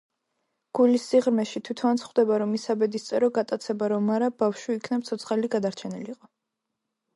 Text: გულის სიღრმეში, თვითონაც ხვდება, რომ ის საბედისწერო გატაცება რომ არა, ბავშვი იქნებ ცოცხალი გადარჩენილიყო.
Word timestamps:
გულის 0.77 1.03
სიღრმეში, 1.11 1.61
თვითონაც 1.69 2.05
ხვდება, 2.05 2.39
რომ 2.45 2.55
ის 2.59 2.65
საბედისწერო 2.69 3.31
გატაცება 3.37 3.91
რომ 3.95 4.11
არა, 4.17 4.33
ბავშვი 4.43 4.77
იქნებ 4.81 5.07
ცოცხალი 5.13 5.55
გადარჩენილიყო. 5.59 6.35